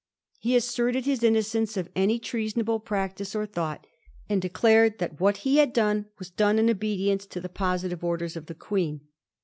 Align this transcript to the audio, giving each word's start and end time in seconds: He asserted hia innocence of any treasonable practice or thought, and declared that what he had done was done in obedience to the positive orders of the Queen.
He 0.39 0.55
asserted 0.55 1.05
hia 1.05 1.19
innocence 1.21 1.77
of 1.77 1.87
any 1.95 2.17
treasonable 2.17 2.79
practice 2.79 3.35
or 3.35 3.45
thought, 3.45 3.85
and 4.27 4.41
declared 4.41 4.97
that 4.97 5.19
what 5.21 5.37
he 5.45 5.57
had 5.57 5.73
done 5.73 6.07
was 6.17 6.31
done 6.31 6.57
in 6.57 6.71
obedience 6.71 7.27
to 7.27 7.39
the 7.39 7.49
positive 7.49 8.03
orders 8.03 8.35
of 8.35 8.47
the 8.47 8.55
Queen. 8.55 9.01